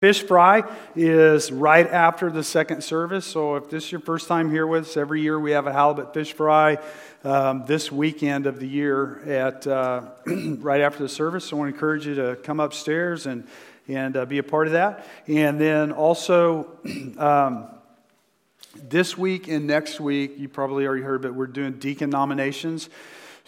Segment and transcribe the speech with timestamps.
[0.00, 0.62] Fish fry
[0.94, 3.26] is right after the second service.
[3.26, 5.72] So if this is your first time here with us, every year we have a
[5.72, 6.78] halibut fish fry
[7.24, 11.46] um, this weekend of the year at uh, right after the service.
[11.46, 13.44] So I want to encourage you to come upstairs and
[13.88, 15.04] and uh, be a part of that.
[15.26, 16.78] And then also.
[17.18, 17.66] Um,
[18.74, 22.88] this week and next week, you probably already heard, but we're doing deacon nominations.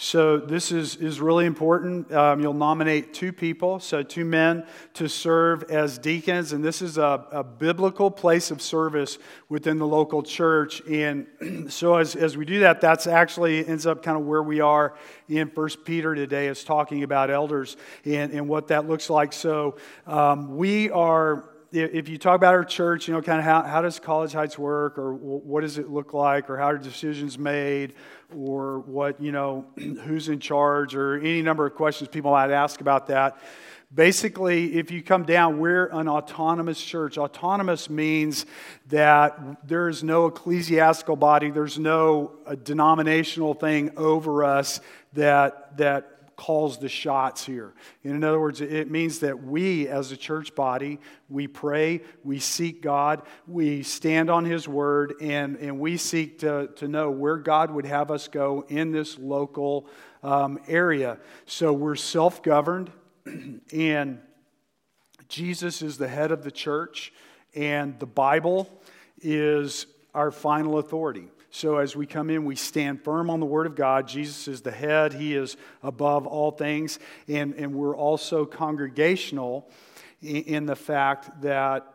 [0.02, 2.10] So this is, is really important.
[2.10, 6.54] Um, you'll nominate two people, so two men, to serve as deacons.
[6.54, 9.18] And this is a, a biblical place of service
[9.50, 10.80] within the local church.
[10.88, 11.26] And
[11.68, 14.94] so as, as we do that, that's actually ends up kind of where we are
[15.28, 17.76] in First Peter today is talking about elders
[18.06, 19.34] and, and what that looks like.
[19.34, 19.76] So
[20.06, 23.80] um, we are if you talk about our church, you know, kind of how, how
[23.82, 27.94] does College Heights work, or what does it look like, or how are decisions made,
[28.34, 32.80] or what, you know, who's in charge, or any number of questions people might ask
[32.80, 33.38] about that.
[33.92, 37.18] Basically, if you come down, we're an autonomous church.
[37.18, 38.46] Autonomous means
[38.88, 44.80] that there is no ecclesiastical body, there's no uh, denominational thing over us
[45.14, 47.74] that, that calls the shots here.
[48.02, 52.80] In other words, it means that we, as a church body, we pray, we seek
[52.80, 57.70] God, we stand on His word, and, and we seek to, to know where God
[57.70, 59.86] would have us go in this local
[60.22, 61.18] um, area.
[61.44, 62.90] So we're self governed,
[63.74, 64.18] and
[65.28, 67.12] Jesus is the head of the church,
[67.54, 68.80] and the Bible
[69.20, 71.28] is our final authority.
[71.50, 74.06] So as we come in, we stand firm on the Word of God.
[74.06, 76.98] Jesus is the head, He is above all things.
[77.28, 79.68] And, and we're also congregational
[80.22, 81.92] in, in the fact that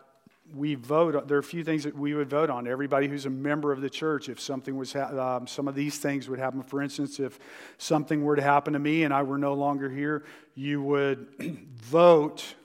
[0.54, 1.28] we vote.
[1.28, 2.68] There are a few things that we would vote on.
[2.68, 5.98] Everybody who's a member of the church, if something was, ha- um, some of these
[5.98, 6.62] things would happen.
[6.62, 7.40] For instance, if
[7.78, 11.28] something were to happen to me and I were no longer here, you would
[11.76, 12.56] vote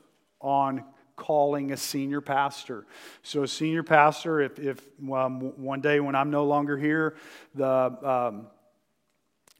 [0.40, 0.84] on
[1.20, 2.86] calling a senior pastor.
[3.22, 4.80] So, a senior pastor, if, if
[5.12, 7.16] um, one day when I'm no longer here,
[7.54, 8.46] the, um,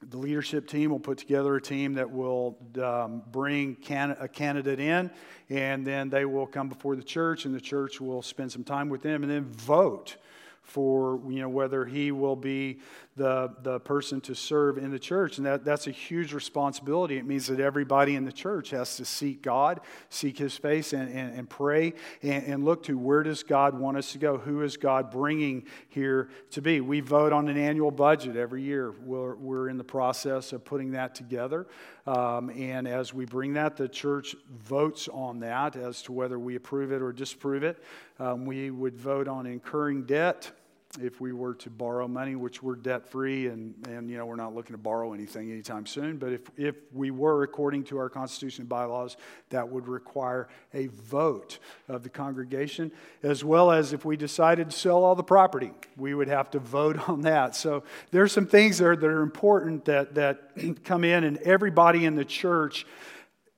[0.09, 4.79] the leadership team will put together a team that will um, bring can- a candidate
[4.79, 5.11] in,
[5.49, 8.89] and then they will come before the church, and the church will spend some time
[8.89, 10.17] with them and then vote
[10.61, 12.79] for you know whether he will be
[13.17, 15.37] the, the person to serve in the church.
[15.37, 17.17] And that, that's a huge responsibility.
[17.17, 21.09] It means that everybody in the church has to seek god seek his face and,
[21.09, 24.37] and, and pray and, and look to where does god want us to go?
[24.37, 26.79] Who is god bringing here to be?
[26.79, 28.91] We vote on an annual budget every year.
[28.91, 31.67] We're, we're in the process of putting that together
[32.07, 36.55] um, and as we bring that the church votes on that as to whether we
[36.55, 37.83] approve it or disapprove it.
[38.19, 40.51] Um, we would vote on incurring debt
[40.99, 44.35] if we were to borrow money, which we're debt free and, and you know we're
[44.35, 46.17] not looking to borrow anything anytime soon.
[46.17, 49.15] But if, if we were, according to our Constitution and bylaws,
[49.49, 52.91] that would require a vote of the congregation,
[53.23, 56.59] as well as if we decided to sell all the property, we would have to
[56.59, 57.55] vote on that.
[57.55, 62.15] So there's some things there that are important that, that come in, and everybody in
[62.15, 62.85] the church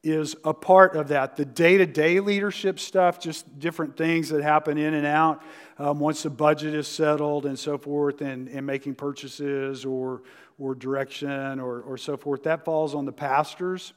[0.03, 1.38] is a part of that.
[1.38, 5.41] The day to day leadership stuff, just different things that happen in and out
[5.78, 10.24] um, once the budget is settled and so forth, and, and making purchases or,
[10.59, 13.94] or direction or, or so forth, that falls on the pastors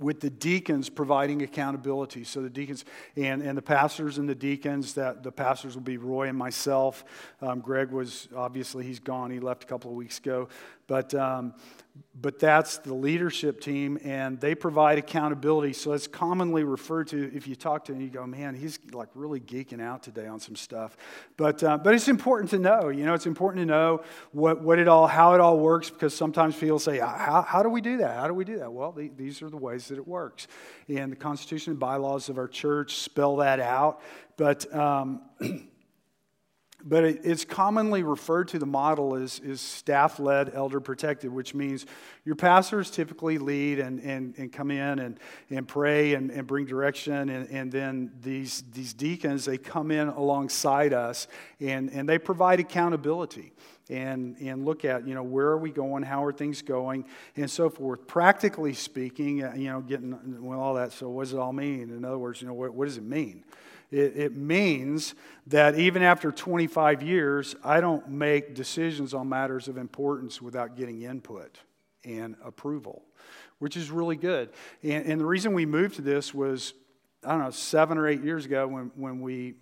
[0.00, 2.24] with the deacons providing accountability.
[2.24, 2.86] So the deacons
[3.16, 7.04] and, and the pastors and the deacons, that the pastors will be Roy and myself.
[7.42, 9.30] Um, Greg was obviously he's gone.
[9.30, 10.48] He left a couple of weeks ago,
[10.90, 11.54] but um,
[12.20, 15.72] but that's the leadership team, and they provide accountability.
[15.72, 17.32] So it's commonly referred to.
[17.32, 20.40] If you talk to him, you go, "Man, he's like really geeking out today on
[20.40, 20.96] some stuff."
[21.36, 22.88] But uh, but it's important to know.
[22.88, 24.02] You know, it's important to know
[24.32, 27.68] what what it all, how it all works, because sometimes people say, "How how do
[27.68, 28.16] we do that?
[28.16, 30.48] How do we do that?" Well, the, these are the ways that it works,
[30.88, 34.02] and the Constitution and bylaws of our church spell that out.
[34.36, 35.22] But um,
[36.84, 41.86] But it's commonly referred to the model as, is staff led, elder protected, which means
[42.24, 45.18] your pastors typically lead and, and, and come in and,
[45.50, 47.28] and pray and, and bring direction.
[47.28, 51.28] And, and then these, these deacons, they come in alongside us
[51.60, 53.52] and, and they provide accountability
[53.90, 57.04] and, and look at, you know, where are we going, how are things going,
[57.36, 58.06] and so forth.
[58.06, 61.90] Practically speaking, uh, you know, getting, well, all that, so what does it all mean?
[61.90, 63.44] In other words, you know, what, what does it mean?
[63.90, 65.14] It, it means
[65.48, 71.02] that even after 25 years, I don't make decisions on matters of importance without getting
[71.02, 71.58] input
[72.04, 73.02] and approval,
[73.58, 74.50] which is really good.
[74.82, 76.74] And, and the reason we moved to this was,
[77.24, 79.54] I don't know, seven or eight years ago when, when we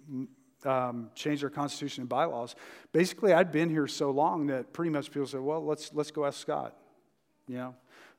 [0.65, 2.55] um, changed our constitution and bylaws.
[2.93, 6.27] Basically, I'd been here so long that pretty much people said, well, let's, let's go
[6.27, 6.77] ask Scott.
[7.47, 7.75] You know,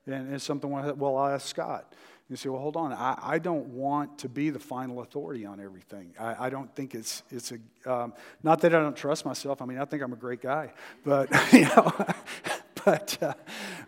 [0.08, 1.94] and it's something, well, I'll ask Scott.
[2.30, 2.94] You say, well, hold on.
[2.94, 6.14] I, I don't want to be the final authority on everything.
[6.20, 9.64] I, I don't think it's, it's a, um, not that I don't trust myself.
[9.64, 10.72] I mean, I think I'm a great guy.
[11.04, 11.92] But, you know,
[12.86, 13.34] but, uh,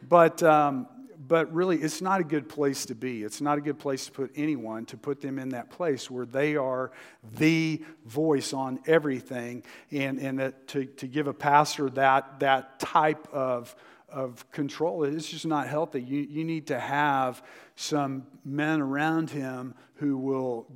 [0.10, 0.88] but, um,
[1.28, 3.22] but really, it's not a good place to be.
[3.22, 6.26] It's not a good place to put anyone, to put them in that place where
[6.26, 6.92] they are
[7.38, 9.64] the voice on everything.
[9.92, 13.76] And, and that to, to give a pastor that, that type of,
[14.12, 15.04] of control.
[15.04, 16.02] It's just not healthy.
[16.02, 17.44] You, you need to have
[17.75, 20.68] some men around him who will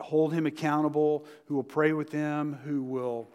[0.00, 3.28] hold him accountable, who will pray with him, who will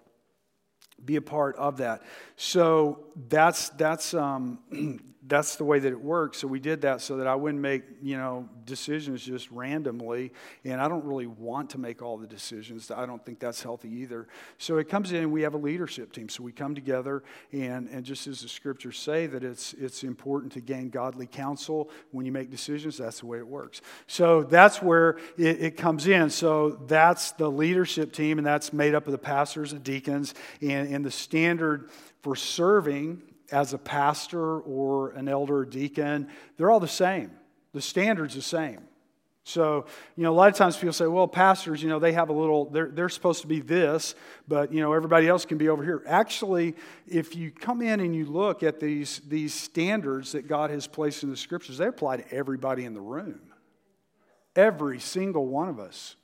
[1.04, 2.04] be a part of that.
[2.36, 4.60] So that's that's um,
[5.30, 6.40] that's the way that it works.
[6.40, 10.34] So we did that so that I wouldn't make, you know, decisions just randomly.
[10.66, 12.90] And I don't really want to make all the decisions.
[12.90, 14.28] I don't think that's healthy either.
[14.58, 16.30] So it comes in, and we have a leadership team.
[16.30, 20.52] So we come together, and, and just as the scriptures say, that it's, it's important
[20.54, 22.98] to gain godly counsel when you make decisions.
[22.98, 23.81] That's the way it works.
[24.08, 26.31] So that's where it, it comes in.
[26.31, 30.34] So that's the leadership team, and that's made up of the pastors and deacons.
[30.62, 31.92] And, and the standard
[32.22, 37.31] for serving as a pastor or an elder or deacon, they're all the same.
[37.74, 38.81] The standard's the same.
[39.44, 39.86] So,
[40.16, 42.34] you know, a lot of times people say, well, pastors, you know, they have a
[42.34, 44.13] little, they're, they're supposed to be this,
[44.48, 46.04] but, you know, everybody else can be over here.
[46.06, 46.75] Actually,
[47.07, 51.24] if you come in and you look at these, these standards that God has placed
[51.24, 53.42] in the scriptures, they apply to everybody in the room.
[54.56, 56.16] Every single one of us.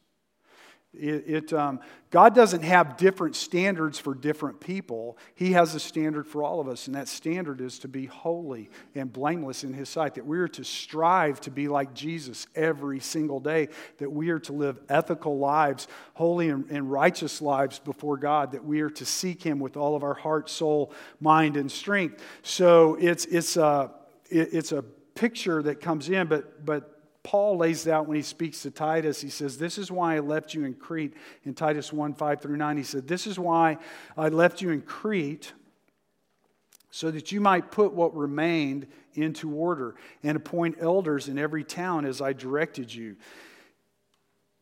[1.00, 1.80] It, it um,
[2.12, 5.18] God doesn't have different standards for different people.
[5.36, 8.70] He has a standard for all of us, and that standard is to be holy
[8.94, 10.16] and blameless in His sight.
[10.16, 13.70] That we are to strive to be like Jesus every single day.
[13.98, 18.54] That we are to live ethical lives, holy and, and righteous lives before God.
[18.54, 22.24] That we are to seek Him with all of our heart, soul, mind, and strength.
[22.44, 23.92] So it's it's a
[24.30, 24.84] it, it's a
[25.16, 26.95] picture that comes in, but but
[27.26, 29.20] Paul lays out when he speaks to Titus.
[29.20, 31.16] He says, This is why I left you in Crete.
[31.44, 33.80] In Titus 1 5 through 9, he said, This is why
[34.16, 35.52] I left you in Crete,
[36.92, 38.86] so that you might put what remained
[39.16, 43.16] into order and appoint elders in every town as I directed you.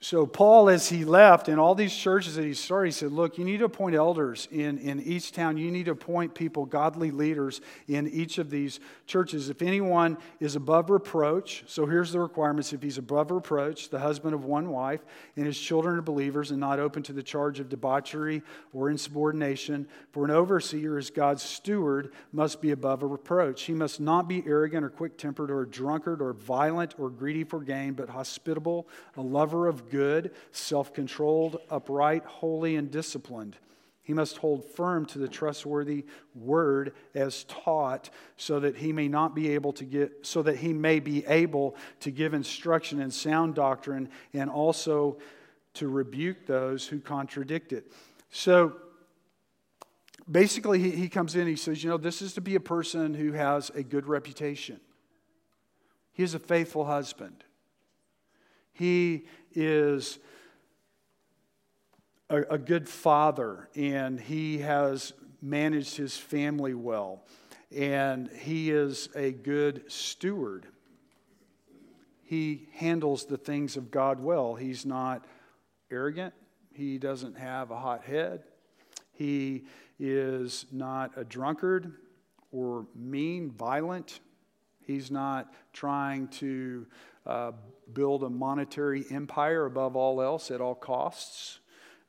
[0.04, 3.38] So, Paul, as he left, in all these churches that he started, he said, Look,
[3.38, 5.56] you need to appoint elders in, in each town.
[5.56, 9.50] You need to appoint people, godly leaders in each of these churches.
[9.50, 14.34] If anyone is above reproach, so here's the requirements if he's above reproach, the husband
[14.34, 15.00] of one wife,
[15.38, 19.88] and his children are believers and not open to the charge of debauchery or insubordination,
[20.12, 23.62] for an overseer as God's steward must be above a reproach.
[23.62, 27.46] He must not be arrogant or quick tempered or a drunkard or violent or greedy
[27.46, 28.86] for gain, but hospitable,
[29.16, 33.56] a lover of good, self controlled, upright, holy, and disciplined.
[34.02, 36.06] He must hold firm to the trustworthy
[36.36, 40.74] word as taught so that he may not be able to get so that he
[40.74, 45.18] may be able to give instruction in sound doctrine and also
[45.76, 47.92] to rebuke those who contradict it.
[48.30, 48.76] So
[50.30, 53.14] basically he, he comes in he says, you know, this is to be a person
[53.14, 54.80] who has a good reputation.
[56.12, 57.44] He is a faithful husband.
[58.74, 60.20] He is
[62.30, 67.24] a, a good father, and he has managed his family well,
[67.76, 70.68] and he is a good steward.
[72.24, 74.56] He handles the things of God well.
[74.56, 75.26] He's not
[75.92, 76.34] arrogant,
[76.74, 78.44] he doesn't have a hot head,
[79.12, 79.66] he
[80.00, 81.94] is not a drunkard
[82.52, 84.20] or mean, violent.
[84.86, 86.86] He's not trying to
[87.26, 87.52] uh,
[87.92, 91.60] build a monetary empire above all else at all costs.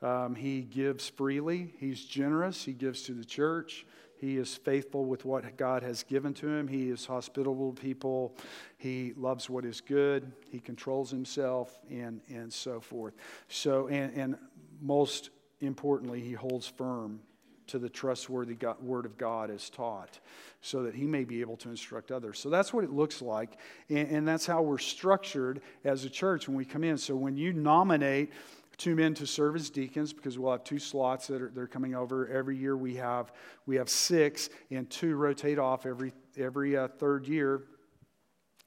[0.03, 3.87] Um, he gives freely, he's generous, he gives to the church.
[4.17, 6.67] He is faithful with what God has given to him.
[6.67, 8.35] He is hospitable to people.
[8.79, 10.33] He loves what is good.
[10.51, 13.15] He controls himself, and, and so forth.
[13.49, 14.37] So, and, and
[14.81, 17.21] most importantly, he holds firm
[17.69, 20.21] to the trustworthy God, word of God as taught
[20.61, 22.39] so that he may be able to instruct others.
[22.39, 23.59] So that's what it looks like.
[23.89, 26.97] And, and, that's how we're structured as a church when we come in.
[26.97, 28.33] So when you nominate
[28.77, 31.95] two men to serve as deacons, because we'll have two slots that are they're coming
[31.95, 33.33] over every year, we have
[33.67, 37.63] we have six, and two rotate off every every uh, third year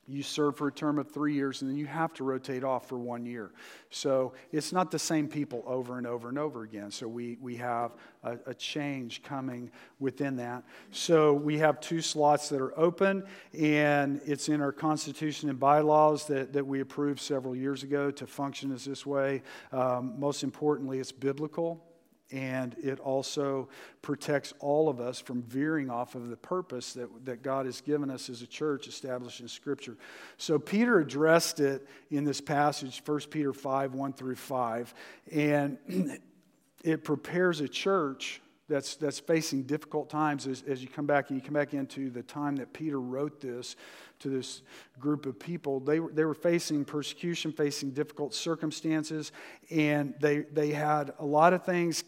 [0.07, 2.87] you serve for a term of three years and then you have to rotate off
[2.87, 3.51] for one year.
[3.89, 6.91] So it's not the same people over and over and over again.
[6.91, 7.91] So we, we have
[8.23, 10.63] a, a, change coming within that.
[10.91, 13.23] So we have two slots that are open,
[13.57, 18.27] and it's in our Constitution and bylaws that, that we approved several years ago to
[18.27, 19.41] function as this way.
[19.71, 21.86] Um, most importantly, it's biblical.
[22.31, 23.69] And it also
[24.01, 28.09] protects all of us from veering off of the purpose that, that God has given
[28.09, 29.95] us as a church established in Scripture.
[30.37, 34.93] So Peter addressed it in this passage, 1 Peter 5 1 through 5,
[35.31, 35.77] and
[36.83, 41.39] it prepares a church that's, that's facing difficult times as, as you come back and
[41.39, 43.75] you come back into the time that Peter wrote this
[44.19, 44.61] to this
[44.99, 45.79] group of people.
[45.79, 49.31] They, were, they were facing persecution, facing difficult circumstances,
[49.69, 52.03] and they, they had a lot of things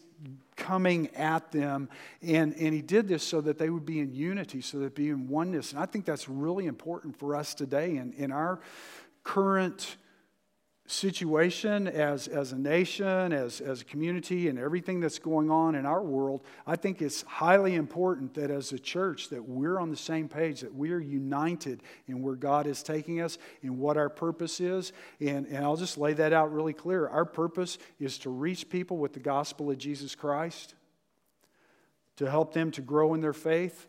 [0.56, 1.88] coming at them.
[2.20, 5.08] And, and he did this so that they would be in unity, so that be
[5.08, 5.72] in oneness.
[5.72, 8.60] And I think that's really important for us today in, in our
[9.24, 9.96] current
[10.90, 15.86] situation as, as a nation, as, as a community, and everything that's going on in
[15.86, 19.96] our world, I think it's highly important that as a church that we're on the
[19.96, 24.08] same page, that we are united in where God is taking us and what our
[24.08, 24.92] purpose is.
[25.20, 27.06] And, and I'll just lay that out really clear.
[27.06, 30.74] Our purpose is to reach people with the gospel of Jesus Christ,
[32.16, 33.86] to help them to grow in their faith,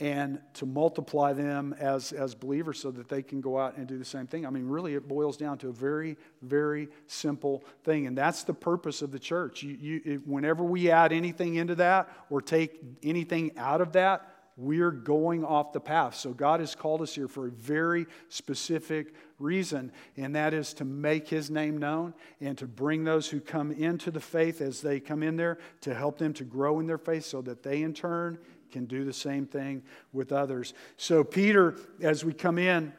[0.00, 3.98] and to multiply them as, as believers so that they can go out and do
[3.98, 4.46] the same thing.
[4.46, 8.06] I mean, really, it boils down to a very, very simple thing.
[8.06, 9.62] And that's the purpose of the church.
[9.64, 14.90] You, you, whenever we add anything into that or take anything out of that, we're
[14.90, 16.16] going off the path.
[16.16, 20.84] So God has called us here for a very specific reason, and that is to
[20.84, 24.98] make his name known and to bring those who come into the faith as they
[24.98, 27.94] come in there to help them to grow in their faith so that they in
[27.94, 28.36] turn
[28.70, 29.82] can do the same thing
[30.12, 30.74] with others.
[30.96, 32.92] So, Peter, as we come in,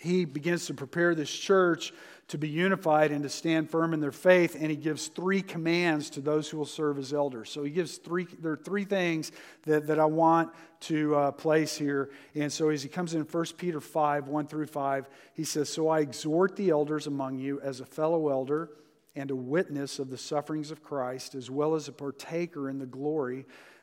[0.00, 1.92] he begins to prepare this church
[2.28, 6.10] to be unified and to stand firm in their faith and he gives three commands
[6.10, 9.32] to those who will serve as elders so he gives three there are three things
[9.64, 10.50] that, that i want
[10.80, 14.66] to uh, place here and so as he comes in 1 peter 5 1 through
[14.66, 18.70] 5 he says so i exhort the elders among you as a fellow elder
[19.16, 22.86] and a witness of the sufferings of christ as well as a partaker in the
[22.86, 23.46] glory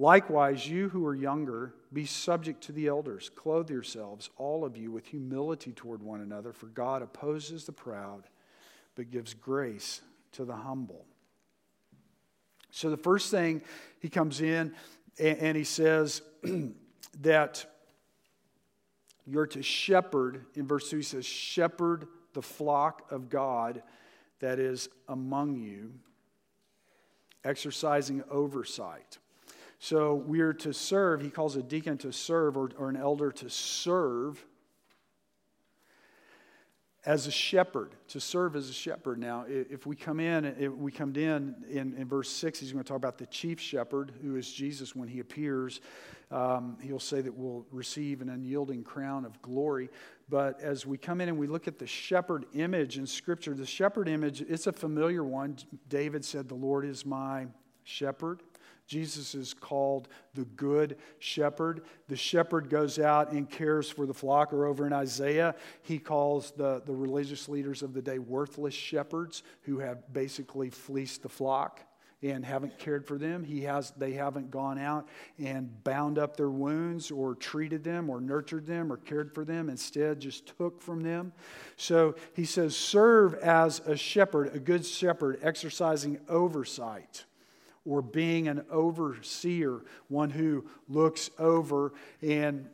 [0.00, 3.30] Likewise, you who are younger, be subject to the elders.
[3.34, 8.22] Clothe yourselves, all of you, with humility toward one another, for God opposes the proud,
[8.94, 10.00] but gives grace
[10.32, 11.04] to the humble.
[12.70, 13.60] So, the first thing
[13.98, 14.72] he comes in
[15.18, 16.22] and he says
[17.20, 17.66] that
[19.26, 23.82] you're to shepherd, in verse 2, he says, shepherd the flock of God
[24.38, 25.92] that is among you,
[27.44, 29.18] exercising oversight.
[29.82, 31.22] So we are to serve.
[31.22, 34.44] He calls a deacon to serve or, or an elder to serve
[37.06, 39.18] as a shepherd, to serve as a shepherd.
[39.18, 42.84] Now, if we come in, if we come in, in in verse 6, he's going
[42.84, 45.80] to talk about the chief shepherd, who is Jesus when he appears.
[46.30, 49.88] Um, he'll say that we'll receive an unyielding crown of glory.
[50.28, 53.64] But as we come in and we look at the shepherd image in Scripture, the
[53.64, 55.56] shepherd image, it's a familiar one.
[55.88, 57.46] David said, The Lord is my
[57.82, 58.42] shepherd.
[58.90, 61.82] Jesus is called the Good Shepherd.
[62.08, 66.50] The shepherd goes out and cares for the flock, or over in Isaiah, he calls
[66.56, 71.82] the, the religious leaders of the day worthless shepherds who have basically fleeced the flock
[72.20, 73.44] and haven't cared for them.
[73.44, 75.06] He has, they haven't gone out
[75.38, 79.68] and bound up their wounds or treated them or nurtured them or cared for them.
[79.68, 81.32] Instead, just took from them.
[81.76, 87.24] So he says, serve as a shepherd, a good shepherd, exercising oversight
[87.84, 91.92] or being an overseer, one who looks over.
[92.22, 92.68] And,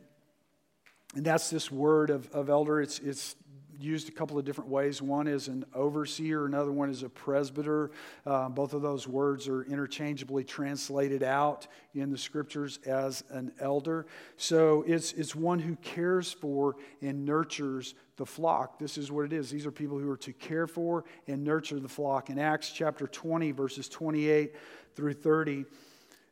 [1.15, 2.81] and that's this word of, of elder.
[2.81, 3.35] It's, it's
[3.79, 5.01] used a couple of different ways.
[5.01, 7.91] One is an overseer, another one is a presbyter.
[8.25, 14.07] Uh, both of those words are interchangeably translated out in the scriptures as an elder.
[14.37, 18.79] So it's, it's one who cares for and nurtures the flock.
[18.79, 19.49] This is what it is.
[19.49, 22.29] These are people who are to care for and nurture the flock.
[22.29, 24.55] In Acts chapter 20, verses 28
[24.97, 25.65] through 30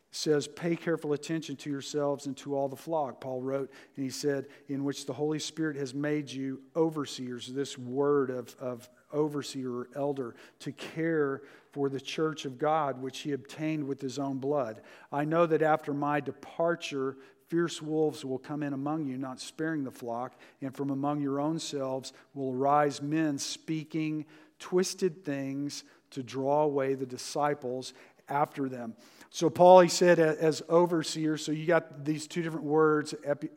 [0.09, 3.21] says, Pay careful attention to yourselves and to all the flock.
[3.21, 7.77] Paul wrote, and he said, In which the Holy Spirit has made you overseers, this
[7.77, 13.33] word of, of overseer or elder, to care for the church of God, which he
[13.33, 14.81] obtained with his own blood.
[15.11, 17.17] I know that after my departure,
[17.47, 21.39] fierce wolves will come in among you, not sparing the flock, and from among your
[21.39, 24.25] own selves will arise men speaking
[24.57, 27.93] twisted things to draw away the disciples
[28.29, 28.95] after them.
[29.29, 33.49] So, Paul, he said, as overseer, so you got these two different words, epi,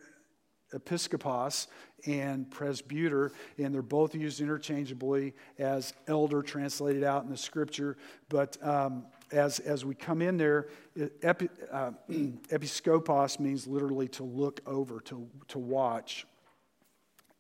[0.73, 1.67] episkopos
[2.07, 7.97] and presbyter, and they're both used interchangeably as elder, translated out in the scripture.
[8.29, 10.69] But um, as, as we come in there,
[11.23, 16.27] epi, uh, episkopos means literally to look over, to, to watch.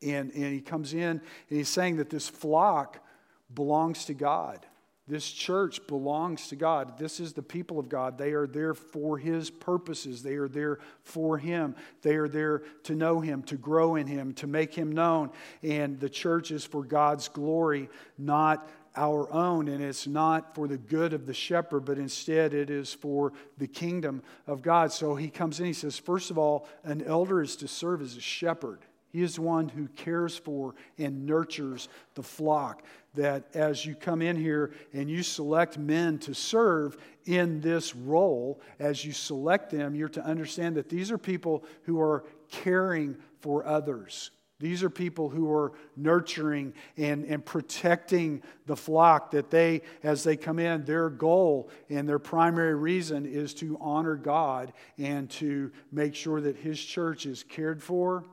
[0.02, 3.04] And, and he comes in and he's saying that this flock
[3.52, 4.64] belongs to God.
[5.08, 6.98] This church belongs to God.
[6.98, 8.18] This is the people of God.
[8.18, 10.22] They are there for His purposes.
[10.22, 11.74] They are there for Him.
[12.02, 15.30] They are there to know Him, to grow in Him, to make Him known.
[15.62, 17.88] And the church is for God's glory,
[18.18, 19.68] not our own.
[19.68, 23.66] And it's not for the good of the shepherd, but instead it is for the
[23.66, 24.92] kingdom of God.
[24.92, 28.14] So he comes in, he says, first of all, an elder is to serve as
[28.14, 28.80] a shepherd.
[29.10, 32.82] He is one who cares for and nurtures the flock.
[33.14, 38.60] That as you come in here and you select men to serve in this role,
[38.78, 43.66] as you select them, you're to understand that these are people who are caring for
[43.66, 44.30] others.
[44.60, 50.36] These are people who are nurturing and, and protecting the flock, that they, as they
[50.36, 56.16] come in, their goal and their primary reason is to honor God and to make
[56.16, 58.24] sure that His church is cared for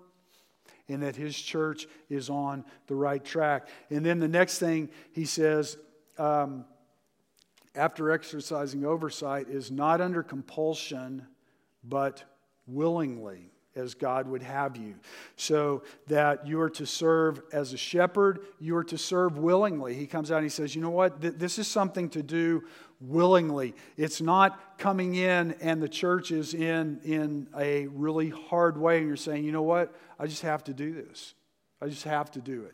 [0.88, 3.68] and that his church is on the right track.
[3.90, 5.78] And then the next thing he says,
[6.18, 6.66] um,
[7.74, 11.26] after exercising oversight, is not under compulsion,
[11.84, 12.24] but
[12.68, 14.96] willingly as God would have you.
[15.36, 19.94] So that you are to serve as a shepherd, you are to serve willingly.
[19.94, 21.20] He comes out and he says, You know what?
[21.20, 22.64] This is something to do
[23.02, 23.76] willingly.
[23.98, 29.08] It's not coming in and the church is in, in a really hard way and
[29.08, 29.94] you're saying, You know what?
[30.20, 31.34] I just have to do this.
[31.82, 32.74] I just have to do it.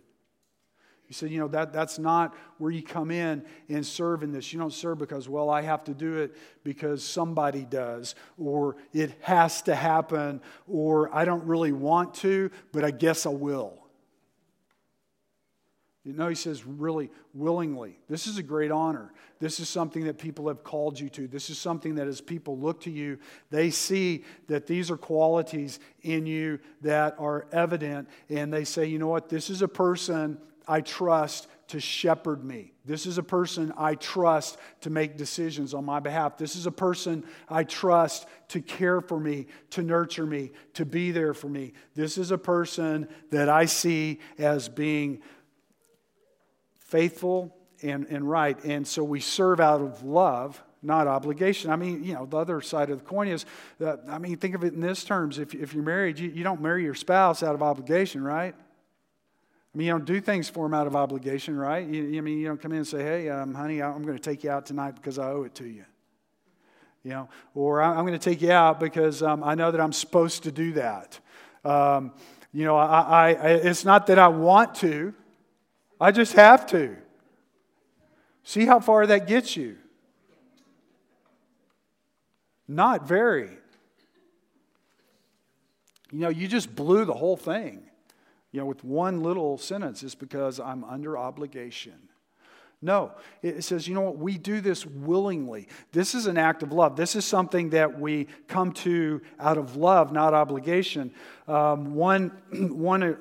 [1.12, 4.54] He said, you know, that, that's not where you come in and serve in this.
[4.54, 9.18] You don't serve because, well, I have to do it because somebody does, or it
[9.20, 10.40] has to happen,
[10.70, 13.74] or I don't really want to, but I guess I will.
[16.06, 18.00] You know, he says, really, willingly.
[18.08, 19.12] This is a great honor.
[19.42, 21.28] This is something that people have called you to.
[21.28, 25.82] This is something that as people look to you, they see that these are qualities
[26.04, 30.38] in you that are evident, and they say, you know what, this is a person
[30.72, 32.72] I trust to shepherd me.
[32.86, 36.38] This is a person I trust to make decisions on my behalf.
[36.38, 41.12] This is a person I trust to care for me, to nurture me, to be
[41.12, 41.74] there for me.
[41.94, 45.20] This is a person that I see as being
[46.80, 47.54] faithful
[47.84, 48.58] and, and right.
[48.64, 51.70] And so we serve out of love not obligation.
[51.70, 53.46] I mean, you know, the other side of the coin is,
[53.86, 55.38] uh, I mean, think of it in this terms.
[55.38, 58.56] If, if you're married, you, you don't marry your spouse out of obligation, right?
[59.74, 61.88] I mean, you don't do things for them out of obligation, right?
[61.88, 64.22] You, I mean, you don't come in and say, hey, um, honey, I'm going to
[64.22, 65.86] take you out tonight because I owe it to you.
[67.04, 69.94] You know, or I'm going to take you out because um, I know that I'm
[69.94, 71.20] supposed to do that.
[71.64, 72.12] Um,
[72.54, 75.14] you know, I, I, it's not that I want to,
[76.00, 76.98] I just have to.
[78.44, 79.78] See how far that gets you.
[82.68, 83.50] Not very.
[86.12, 87.84] You know, you just blew the whole thing
[88.52, 92.10] you know, with one little sentence, it's because I'm under obligation.
[92.84, 93.12] No,
[93.44, 95.68] it says, you know what, we do this willingly.
[95.92, 96.96] This is an act of love.
[96.96, 101.14] This is something that we come to out of love, not obligation.
[101.48, 103.18] Um, one, one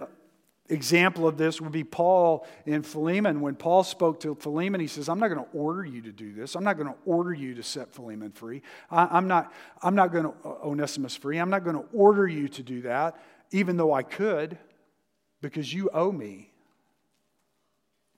[0.71, 3.43] example of this would be Paul in Philemon.
[3.43, 6.33] When Paul spoke to Philemon, he says, I'm not going to order you to do
[6.33, 6.55] this.
[6.55, 8.62] I'm not going to order you to set Philemon free.
[8.90, 11.37] I, am not, I'm not going to, uh, Onesimus free.
[11.37, 14.57] I'm not going to order you to do that, even though I could
[15.40, 16.53] because you owe me.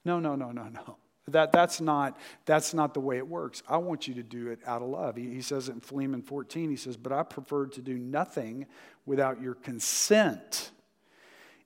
[0.05, 0.97] No, no, no, no, no.
[1.29, 3.63] That, that's, not, that's not the way it works.
[3.69, 5.17] I want you to do it out of love.
[5.17, 6.69] He, he says it in Philemon 14.
[6.69, 8.67] He says, But I preferred to do nothing
[9.07, 10.73] without your consent,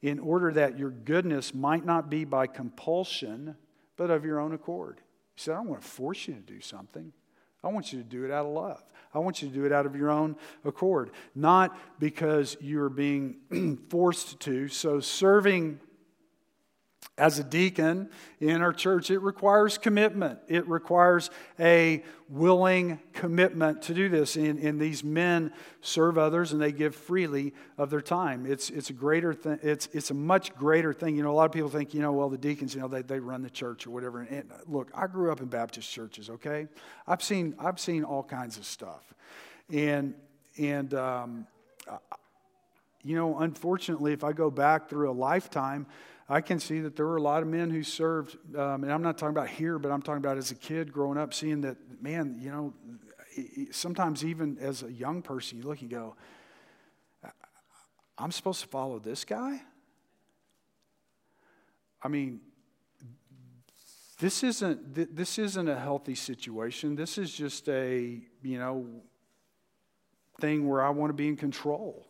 [0.02, 3.56] in order that your goodness might not be by compulsion,
[3.96, 5.00] but of your own accord.
[5.34, 7.12] He said, I don't want to force you to do something.
[7.66, 8.80] I want you to do it out of love.
[9.12, 13.78] I want you to do it out of your own accord, not because you're being
[13.88, 14.68] forced to.
[14.68, 15.80] So, serving
[17.18, 20.38] as a deacon in our church, it requires commitment.
[20.48, 24.36] It requires a willing commitment to do this.
[24.36, 28.44] And, and these men serve others and they give freely of their time.
[28.44, 29.58] It's, it's a greater thing.
[29.62, 31.16] It's, it's a much greater thing.
[31.16, 33.02] You know, a lot of people think, you know, well, the deacons, you know, they,
[33.02, 34.20] they run the church or whatever.
[34.20, 36.68] And look, I grew up in Baptist churches, okay?
[37.06, 39.14] I've seen, I've seen all kinds of stuff.
[39.72, 40.14] And,
[40.58, 41.46] and, um,
[43.02, 45.86] you know, unfortunately, if I go back through a lifetime,
[46.28, 49.02] I can see that there were a lot of men who served, um, and I'm
[49.02, 51.76] not talking about here, but I'm talking about as a kid growing up, seeing that,
[52.02, 52.74] man, you know,
[53.70, 56.16] sometimes even as a young person, you look and go,
[58.18, 59.60] I'm supposed to follow this guy?
[62.02, 62.40] I mean,
[64.18, 66.96] this isn't this isn't a healthy situation.
[66.96, 68.86] This is just a, you know,
[70.40, 72.06] thing where I want to be in control.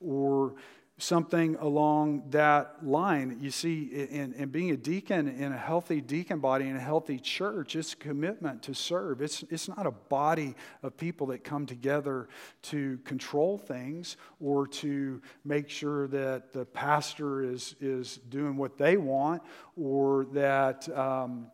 [0.00, 0.54] Or
[1.02, 3.36] something along that line.
[3.40, 7.18] You see, in, in being a deacon in a healthy deacon body in a healthy
[7.18, 9.20] church, it's a commitment to serve.
[9.20, 12.28] It's, it's not a body of people that come together
[12.62, 18.96] to control things or to make sure that the pastor is, is doing what they
[18.96, 19.42] want
[19.76, 20.88] or that.
[20.96, 21.48] Um,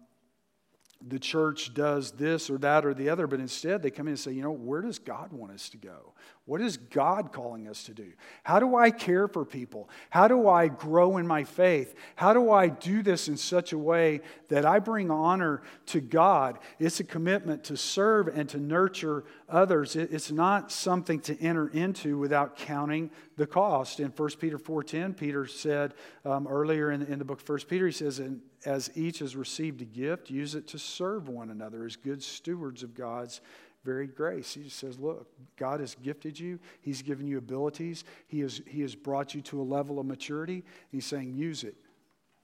[1.06, 4.18] the church does this or that or the other, but instead they come in and
[4.20, 6.12] say, you know, where does God want us to go?
[6.44, 8.12] What is God calling us to do?
[8.42, 9.88] How do I care for people?
[10.10, 11.94] How do I grow in my faith?
[12.16, 16.58] How do I do this in such a way that I bring honor to God?
[16.80, 19.94] It's a commitment to serve and to nurture others.
[19.94, 24.00] It's not something to enter into without counting the cost.
[24.00, 27.86] In 1 Peter 4.10, Peter said um, earlier in, in the book of 1 Peter,
[27.86, 28.20] he says,
[28.64, 32.82] as each has received a gift, use it to serve one another as good stewards
[32.82, 33.40] of God's
[33.84, 34.54] very grace.
[34.54, 38.94] He says, Look, God has gifted you, He's given you abilities, He has, he has
[38.94, 40.64] brought you to a level of maturity.
[40.90, 41.76] He's saying, Use it,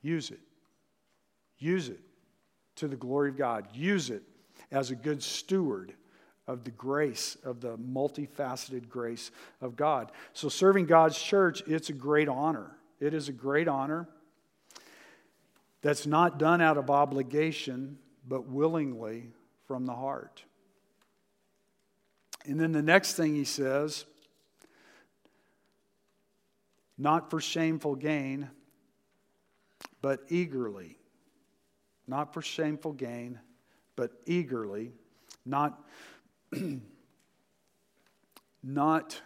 [0.02, 0.40] use it,
[1.58, 2.00] use it
[2.76, 4.22] to the glory of God, use it
[4.70, 5.94] as a good steward
[6.46, 10.12] of the grace, of the multifaceted grace of God.
[10.32, 12.76] So, serving God's church, it's a great honor.
[13.00, 14.08] It is a great honor
[15.84, 19.26] that's not done out of obligation, but willingly
[19.66, 20.42] from the heart.
[22.46, 24.06] And then the next thing he says,
[26.96, 28.48] not for shameful gain,
[30.00, 30.96] but eagerly.
[32.06, 33.38] Not for shameful gain,
[33.94, 34.92] but eagerly.
[35.44, 35.84] Not,
[38.62, 39.20] not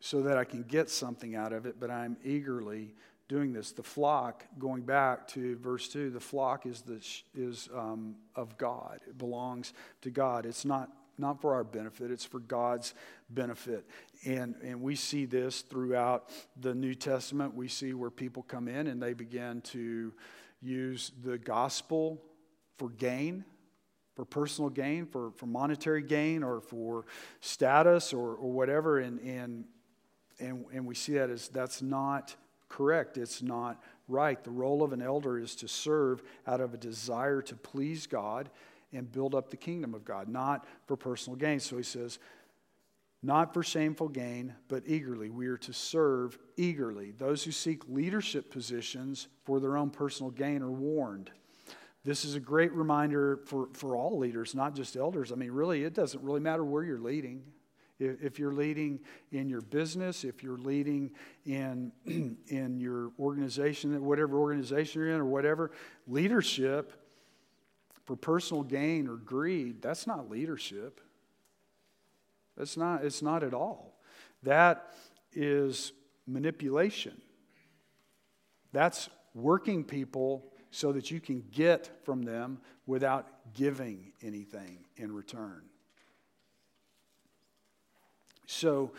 [0.00, 2.94] so that I can get something out of it, but I'm eagerly
[3.28, 3.72] doing this.
[3.72, 7.00] The flock, going back to verse 2, the flock is, the,
[7.34, 9.00] is um, of God.
[9.06, 10.46] It belongs to God.
[10.46, 12.94] It's not not for our benefit, it's for God's
[13.28, 13.84] benefit.
[14.24, 17.54] And, and we see this throughout the New Testament.
[17.54, 20.12] We see where people come in and they begin to
[20.62, 22.22] use the gospel
[22.76, 23.44] for gain,
[24.14, 27.06] for personal gain, for, for monetary gain, or for
[27.40, 28.98] status or, or whatever.
[28.98, 29.64] And, and,
[30.38, 32.36] and, and we see that as that's not
[32.68, 33.18] correct.
[33.18, 34.42] It's not right.
[34.42, 38.50] The role of an elder is to serve out of a desire to please God
[38.92, 41.60] and build up the kingdom of God, not for personal gain.
[41.60, 42.18] So he says,
[43.22, 45.28] not for shameful gain, but eagerly.
[45.28, 47.10] We are to serve eagerly.
[47.10, 51.30] Those who seek leadership positions for their own personal gain are warned.
[52.04, 55.32] This is a great reminder for, for all leaders, not just elders.
[55.32, 57.42] I mean, really, it doesn't really matter where you're leading.
[58.00, 59.00] If, you're leading
[59.32, 61.10] in your business, if you're leading
[61.44, 61.90] in,
[62.46, 65.72] in your organization, whatever organization you're in or whatever,
[66.06, 66.92] leadership
[68.04, 71.00] for personal gain or greed, that's not leadership.
[72.56, 74.00] That's not, it's not at all.
[74.44, 74.92] That
[75.32, 75.92] is
[76.26, 77.20] manipulation.
[78.72, 85.62] That's working people so that you can get from them without giving anything in return.
[88.50, 88.92] So,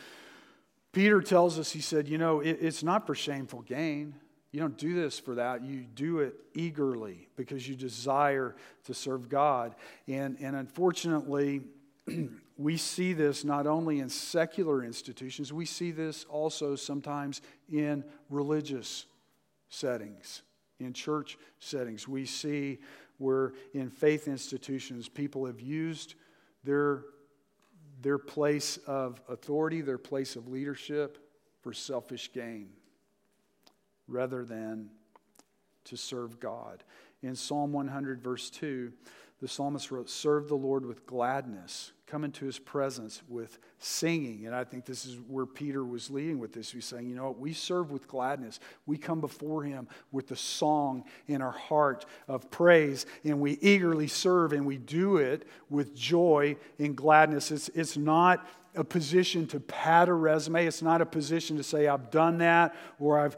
[0.92, 4.14] Peter tells us, he said, you know, it, it's not for shameful gain.
[4.52, 5.64] You don't do this for that.
[5.64, 9.76] You do it eagerly because you desire to serve God.
[10.08, 11.62] And, and unfortunately,
[12.58, 19.06] we see this not only in secular institutions, we see this also sometimes in religious
[19.70, 20.44] settings,
[20.80, 22.08] in church settings.
[22.08, 22.80] We see
[23.18, 26.16] where in faith institutions people have used
[26.64, 27.04] their,
[28.02, 31.18] their place of authority, their place of leadership
[31.62, 32.70] for selfish gain
[34.08, 34.90] rather than
[35.86, 36.84] to serve God.
[37.22, 38.94] In Psalm 100, verse 2,
[39.42, 44.46] the psalmist wrote, Serve the Lord with gladness, come into his presence with singing.
[44.46, 46.72] And I think this is where Peter was leading with this.
[46.72, 47.40] He's saying, You know what?
[47.40, 48.60] We serve with gladness.
[48.86, 54.08] We come before him with the song in our heart of praise, and we eagerly
[54.08, 57.52] serve, and we do it with joy and gladness.
[57.52, 60.66] It's, it's not a position to pad a resume.
[60.66, 63.36] It's not a position to say, I've done that or I've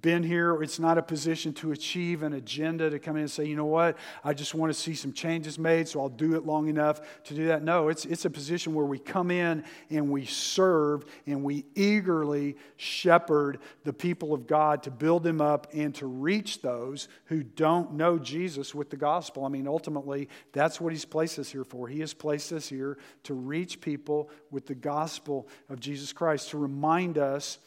[0.00, 0.62] been here.
[0.62, 3.64] It's not a position to achieve an agenda to come in and say, you know
[3.64, 7.00] what, I just want to see some changes made, so I'll do it long enough
[7.24, 7.62] to do that.
[7.62, 12.56] No, it's, it's a position where we come in and we serve and we eagerly
[12.76, 17.94] shepherd the people of God to build them up and to reach those who don't
[17.94, 19.44] know Jesus with the gospel.
[19.44, 21.88] I mean, ultimately, that's what He's placed us here for.
[21.88, 26.58] He has placed us here to reach people with the gospel of Jesus Christ, to
[26.58, 27.58] remind us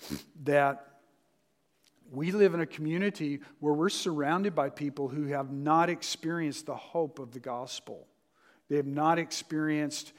[0.44, 0.97] that
[2.12, 6.76] we live in a community where we're surrounded by people who have not experienced the
[6.76, 8.08] hope of the gospel.
[8.70, 10.14] They have not experienced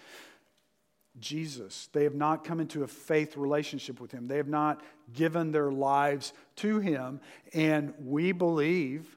[1.19, 1.89] Jesus.
[1.93, 4.27] They have not come into a faith relationship with Him.
[4.27, 7.21] They have not given their lives to Him.
[7.53, 9.17] And we believe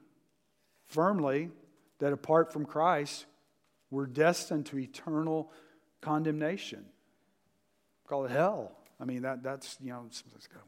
[0.88, 1.50] firmly
[2.00, 3.26] that apart from Christ,
[3.90, 5.52] we're destined to eternal
[6.02, 6.86] condemnation.
[8.08, 8.72] Call it hell.
[9.02, 10.06] I mean, that, that's, you know,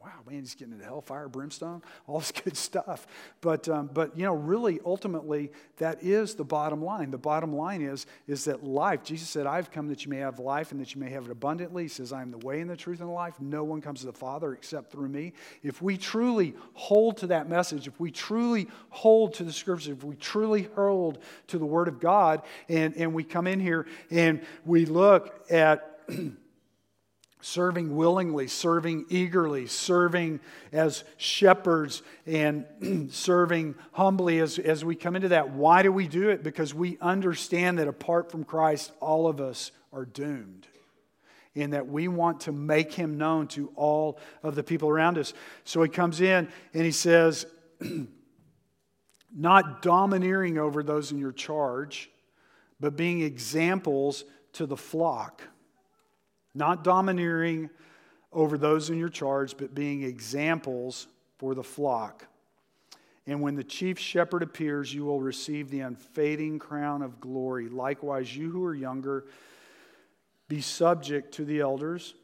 [0.04, 3.06] wow, man, he's getting into hellfire, brimstone, all this good stuff.
[3.42, 7.12] But, um, but, you know, really, ultimately, that is the bottom line.
[7.12, 10.40] The bottom line is, is that life, Jesus said, I've come that you may have
[10.40, 11.84] life and that you may have it abundantly.
[11.84, 13.40] He says, I am the way and the truth and the life.
[13.40, 15.34] No one comes to the Father except through me.
[15.62, 20.04] If we truly hold to that message, if we truly hold to the scriptures, if
[20.04, 24.42] we truly hold to the Word of God, and, and we come in here and
[24.66, 26.00] we look at
[27.44, 30.40] serving willingly, serving eagerly, serving
[30.72, 32.66] as shepherds, and
[33.12, 35.50] serving humbly as, as we come into that.
[35.50, 36.42] Why do we do it?
[36.42, 40.68] Because we understand that apart from Christ, all of us are doomed.
[41.56, 45.34] And that we want to make him known to all of the people around us.
[45.66, 47.46] So he comes in and he says,
[49.36, 52.10] not domineering over those in your charge,
[52.80, 55.42] but being examples to the flock
[56.56, 57.70] not domineering
[58.32, 62.26] over those in your charge, but being examples for the flock.
[63.26, 67.70] And when the chief shepherd appears, you will receive the unfading crown of glory.
[67.70, 69.26] Likewise, you who are younger,
[70.50, 72.16] be subject to the elders.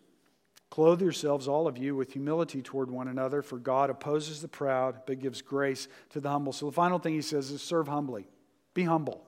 [0.69, 5.01] Clothe yourselves, all of you, with humility toward one another, for God opposes the proud,
[5.07, 6.53] but gives grace to the humble.
[6.53, 8.27] So the final thing he says is serve humbly.
[8.73, 9.25] Be humble.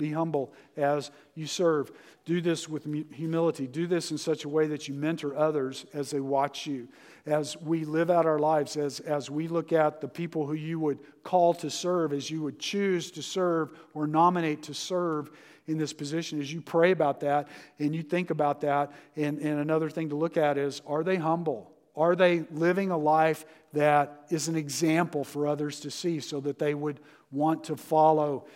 [0.00, 1.92] Be humble as you serve.
[2.24, 3.66] Do this with humility.
[3.66, 6.88] Do this in such a way that you mentor others as they watch you.
[7.26, 10.80] As we live out our lives, as, as we look at the people who you
[10.80, 15.30] would call to serve, as you would choose to serve or nominate to serve
[15.66, 18.92] in this position, as you pray about that and you think about that.
[19.16, 21.70] And, and another thing to look at is are they humble?
[21.94, 26.58] Are they living a life that is an example for others to see so that
[26.58, 28.46] they would want to follow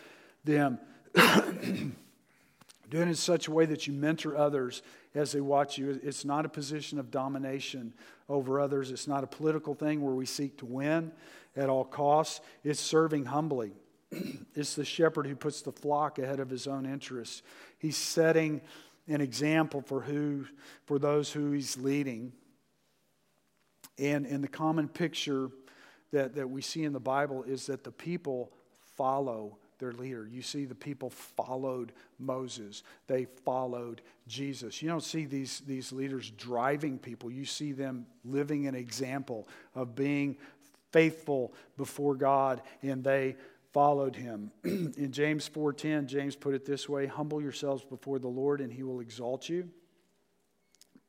[0.43, 0.79] them?
[2.91, 4.83] doing it in such a way that you mentor others
[5.15, 6.01] as they watch you.
[6.03, 7.95] It's not a position of domination
[8.29, 8.91] over others.
[8.91, 11.13] It's not a political thing where we seek to win
[11.57, 12.41] at all costs.
[12.63, 13.73] It's serving humbly.
[14.55, 17.43] it's the shepherd who puts the flock ahead of his own interests.
[17.79, 18.61] He's setting
[19.09, 20.47] an example for who
[20.87, 22.33] for those who he's leading.
[23.99, 25.51] And, and the common picture
[26.13, 28.51] that, that we see in the Bible is that the people
[28.97, 30.27] follow their leader.
[30.27, 34.81] You see, the people followed Moses, they followed Jesus.
[34.81, 39.95] You don't see these, these leaders driving people, you see them living an example of
[39.95, 40.39] being
[40.91, 43.37] faithful before God, and they
[43.73, 44.51] followed him.
[44.65, 48.83] In James 4:10, James put it this way, humble yourselves before the Lord and he
[48.83, 49.69] will exalt you.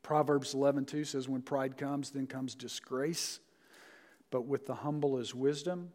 [0.02, 3.40] Proverbs 11:2 says when pride comes then comes disgrace,
[4.30, 5.92] but with the humble is wisdom.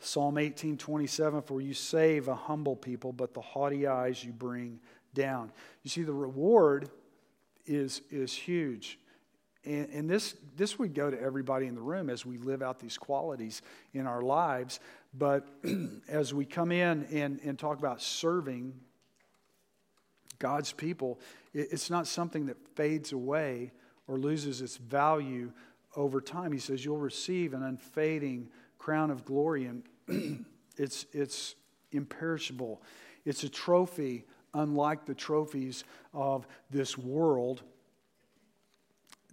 [0.00, 4.78] Psalm 18 27, for you save a humble people, but the haughty eyes you bring
[5.14, 5.50] down.
[5.82, 6.90] You see, the reward
[7.66, 8.98] is, is huge.
[9.64, 12.78] And, and, this, this would go to everybody in the room as we live out
[12.78, 13.60] these qualities
[13.92, 14.80] in our lives.
[15.12, 15.48] But
[16.08, 18.74] as we come in and, and talk about serving
[20.38, 21.18] God's people,
[21.52, 23.72] it, it's not something that fades away
[24.06, 25.52] or loses its value
[25.96, 26.52] over time.
[26.52, 29.82] He says, You'll receive an unfading crown of glory, and
[30.76, 31.54] it's, it's
[31.92, 32.82] imperishable.
[33.24, 37.62] It's a trophy unlike the trophies of this world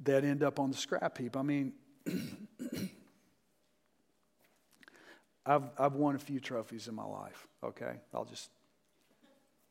[0.04, 1.38] that end up on the scrap heap.
[1.38, 1.74] I mean,
[5.46, 7.94] I've, I've won a few trophies in my life, okay?
[8.14, 8.50] I'll just,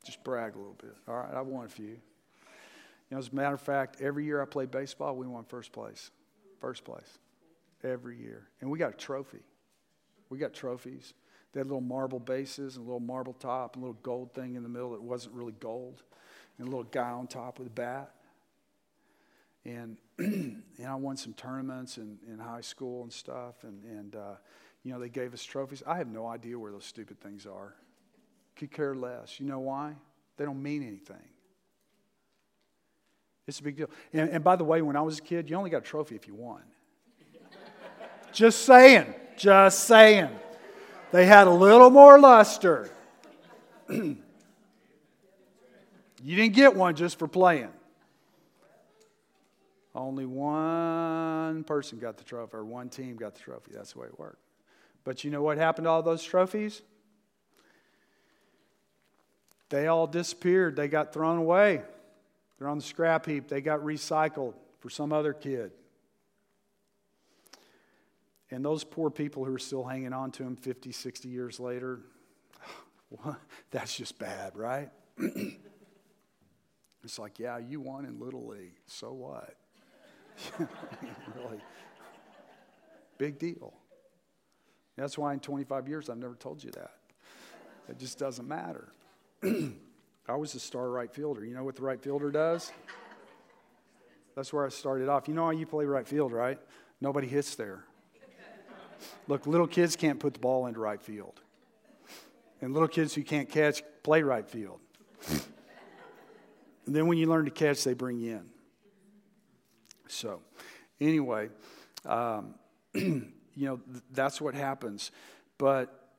[0.05, 0.95] just brag a little bit.
[1.07, 1.85] All right, I've won a few.
[1.85, 1.99] You
[3.11, 6.11] know, as a matter of fact, every year I played baseball, we won first place.
[6.59, 7.19] First place.
[7.83, 8.47] Every year.
[8.61, 9.43] And we got a trophy.
[10.29, 11.13] We got trophies.
[11.53, 14.55] They had little marble bases and a little marble top and a little gold thing
[14.55, 16.03] in the middle that wasn't really gold,
[16.57, 18.11] and a little guy on top with a bat.
[19.63, 24.35] and and I won some tournaments in, in high school and stuff, and and uh,
[24.83, 25.81] you know they gave us trophies.
[25.87, 27.75] I have no idea where those stupid things are.
[28.55, 29.39] Could care less.
[29.39, 29.95] You know why?
[30.37, 31.29] They don't mean anything.
[33.47, 33.89] It's a big deal.
[34.11, 36.15] And, and by the way, when I was a kid, you only got a trophy
[36.15, 36.63] if you won.
[38.35, 39.13] Just saying.
[39.37, 40.29] Just saying.
[41.11, 42.89] They had a little more luster.
[43.89, 44.17] you
[46.21, 47.69] didn't get one just for playing.
[49.95, 53.71] Only one person got the trophy, or one team got the trophy.
[53.73, 54.41] That's the way it worked.
[55.05, 56.81] But you know what happened to all those trophies?
[59.69, 60.75] They all disappeared.
[60.75, 61.83] They got thrown away.
[62.59, 63.47] They're on the scrap heap.
[63.47, 65.71] They got recycled for some other kid.
[68.55, 71.99] And those poor people who are still hanging on to him 50, 60 years later,
[73.09, 73.35] well,
[73.69, 74.89] that's just bad, right?
[77.03, 78.77] it's like, yeah, you won in Little League.
[78.87, 79.57] So what?
[80.57, 81.59] really,
[83.17, 83.73] big deal.
[84.95, 86.91] That's why in 25 years I've never told you that.
[87.89, 88.87] It just doesn't matter.
[89.43, 91.43] I was a star right fielder.
[91.43, 92.71] You know what the right fielder does?
[94.33, 95.27] That's where I started off.
[95.27, 96.57] You know how you play right field, right?
[97.01, 97.83] Nobody hits there.
[99.27, 101.41] Look, little kids can't put the ball into right field.
[102.61, 104.79] And little kids who can't catch play right field.
[106.85, 108.45] And then when you learn to catch, they bring you in.
[110.07, 110.41] So,
[110.99, 111.49] anyway,
[112.05, 112.55] um,
[112.93, 115.11] you know, th- that's what happens.
[115.57, 116.09] But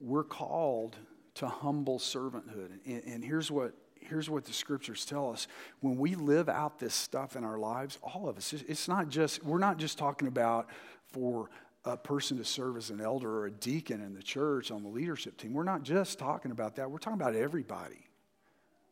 [0.00, 0.96] we're called
[1.36, 2.70] to humble servanthood.
[2.86, 5.48] And, and here's what here's what the scriptures tell us
[5.80, 9.42] when we live out this stuff in our lives all of us it's not just
[9.42, 10.68] we're not just talking about
[11.06, 11.48] for
[11.84, 14.88] a person to serve as an elder or a deacon in the church on the
[14.88, 16.90] leadership team we're not just talking about that.
[16.90, 18.08] We're talking about everybody.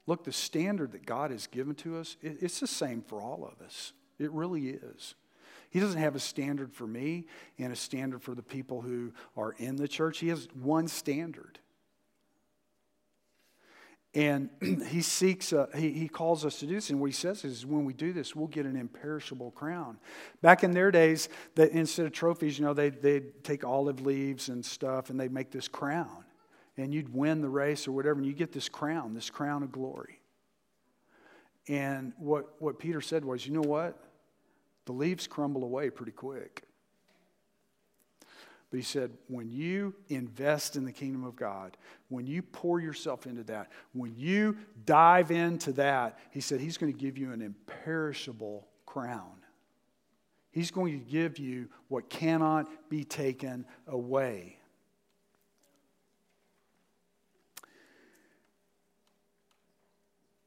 [0.07, 3.65] Look the standard that god has given to us it's the same for all of
[3.65, 3.93] us.
[4.19, 5.15] It really is.
[5.71, 7.27] He doesn't have a standard for me
[7.59, 10.19] and a standard for the people who are in the church.
[10.19, 11.59] He has one standard
[14.15, 14.51] and
[14.89, 16.91] he seeks, a, he, he calls us to do this.
[16.91, 19.99] And what he says is when we do this, we'll get an imperishable crown.
[20.43, 24.49] Back in their days, that instead of trophies, you know, they'd, they'd take olive leaves
[24.49, 26.25] and stuff and they'd make this crown.
[26.77, 29.71] And you'd win the race or whatever, and you get this crown, this crown of
[29.73, 30.21] glory.
[31.69, 33.99] And what, what Peter said was, you know what?
[34.87, 36.65] The leaves crumble away pretty quick.
[38.73, 41.77] But he said, when you invest in the kingdom of God,
[42.09, 44.57] when you pour yourself into that, when you
[44.87, 49.37] dive into that, he said, he's going to give you an imperishable crown.
[50.51, 54.57] He's going to give you what cannot be taken away.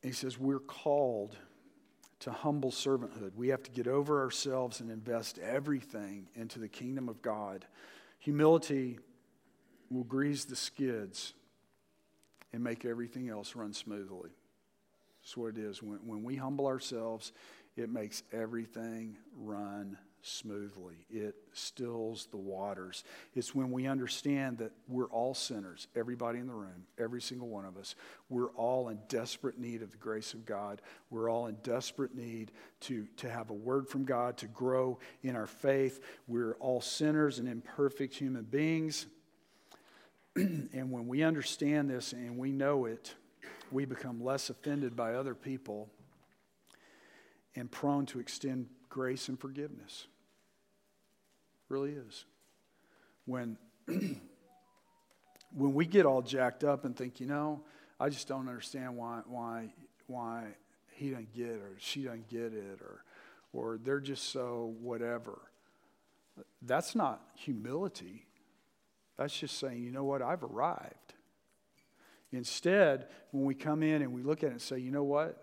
[0.05, 1.35] he says, We're called
[2.19, 3.35] to humble servanthood.
[3.35, 7.65] We have to get over ourselves and invest everything into the kingdom of God.
[8.25, 8.97] Humility
[9.91, 11.35] will grease the skids
[12.51, 14.31] and make everything else run smoothly.
[15.21, 15.83] That's what it is.
[15.83, 17.33] When, when we humble ourselves,
[17.77, 21.05] it makes everything run smoothly.
[21.09, 23.03] It stills the waters.
[23.35, 27.65] It's when we understand that we're all sinners, everybody in the room, every single one
[27.65, 27.95] of us.
[28.29, 30.81] We're all in desperate need of the grace of God.
[31.11, 35.35] We're all in desperate need to, to have a word from God, to grow in
[35.35, 36.01] our faith.
[36.27, 39.05] We're all sinners and imperfect human beings.
[40.35, 43.13] and when we understand this and we know it,
[43.71, 45.89] we become less offended by other people
[47.55, 50.07] and prone to extend grace and forgiveness
[51.69, 52.25] really is.
[53.25, 54.19] When, when
[55.73, 57.61] we get all jacked up and think, you know,
[57.99, 59.73] I just don't understand why, why,
[60.07, 60.55] why
[60.91, 63.03] he doesn't get it or she doesn't get it or,
[63.53, 65.39] or they're just so whatever.
[66.61, 68.25] That's not humility.
[69.17, 71.13] That's just saying, you know what, I've arrived.
[72.31, 75.41] Instead, when we come in and we look at it and say, you know what,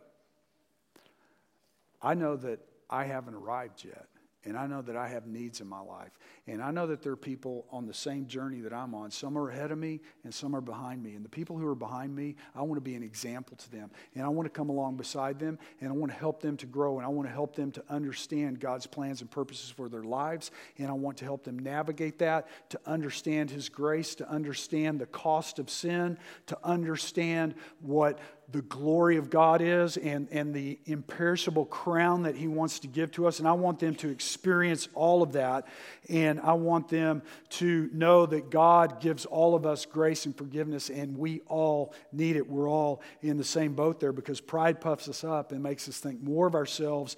[2.03, 4.07] I know that I haven't arrived yet.
[4.45, 6.11] And I know that I have needs in my life.
[6.49, 9.13] And I know that there are people on the same journey that I'm on.
[9.13, 11.15] Some are ahead of me and some are behind me.
[11.15, 13.91] And the people who are behind me, I want to be an example to them.
[14.17, 16.67] And I want to come along beside them and I want to help them to
[16.67, 20.03] grow and I want to help them to understand God's plans and purposes for their
[20.03, 20.51] lives.
[20.79, 25.07] And I want to help them navigate that, to understand His grace, to understand the
[25.07, 28.19] cost of sin, to understand what
[28.53, 33.11] the glory of God is and, and the imperishable crown that He wants to give
[33.13, 33.39] to us.
[33.39, 35.67] And I want them to experience all of that.
[36.09, 40.91] And I want them to know that God gives all of us grace and forgiveness,
[40.91, 42.49] and we all need it.
[42.49, 45.99] We're all in the same boat there because pride puffs us up and makes us
[45.99, 47.17] think more of ourselves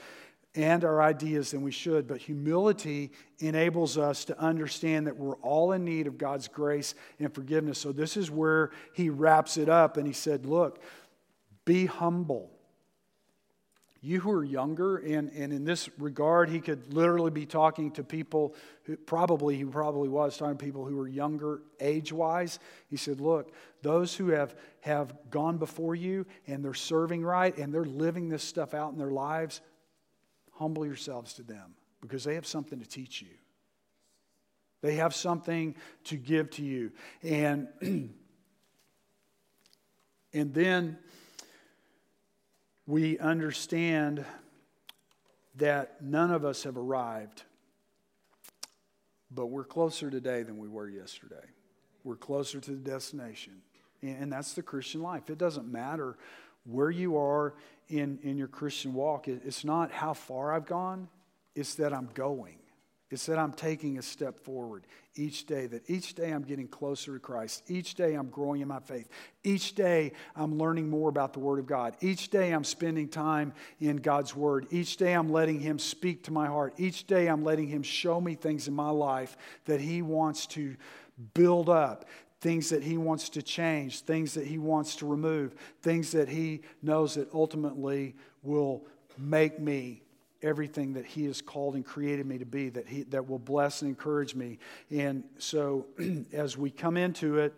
[0.56, 3.10] and our ideas than we should, but humility
[3.40, 7.78] enables us to understand that we're all in need of God's grace and forgiveness.
[7.78, 10.80] So, this is where he wraps it up and he said, Look,
[11.64, 12.50] be humble.
[14.00, 18.04] You who are younger, and, and in this regard, he could literally be talking to
[18.04, 22.58] people who probably, he probably was talking to people who were younger age wise.
[22.90, 27.72] He said, Look, those who have, have gone before you and they're serving right and
[27.72, 29.62] they're living this stuff out in their lives,
[30.52, 33.28] humble yourselves to them because they have something to teach you.
[34.82, 36.92] They have something to give to you.
[37.22, 37.68] And,
[40.34, 40.98] and then
[42.86, 44.24] we understand
[45.56, 47.44] that none of us have arrived,
[49.30, 51.46] but we're closer today than we were yesterday.
[52.02, 53.62] We're closer to the destination.
[54.02, 55.30] And that's the Christian life.
[55.30, 56.18] It doesn't matter
[56.64, 57.54] where you are
[57.88, 59.28] in, in your Christian walk.
[59.28, 61.08] It's not how far I've gone,
[61.54, 62.56] it's that I'm going.
[63.14, 67.14] It's that I'm taking a step forward each day, that each day I'm getting closer
[67.14, 67.62] to Christ.
[67.70, 69.08] Each day I'm growing in my faith.
[69.44, 71.96] Each day I'm learning more about the Word of God.
[72.00, 74.66] Each day I'm spending time in God's Word.
[74.72, 76.74] Each day I'm letting Him speak to my heart.
[76.76, 79.36] Each day I'm letting Him show me things in my life
[79.66, 80.74] that He wants to
[81.34, 82.06] build up,
[82.40, 86.62] things that He wants to change, things that He wants to remove, things that He
[86.82, 88.84] knows that ultimately will
[89.16, 90.02] make me
[90.44, 93.82] everything that He has called and created me to be, that, he, that will bless
[93.82, 94.58] and encourage me.
[94.90, 95.86] And so
[96.32, 97.54] as we come into it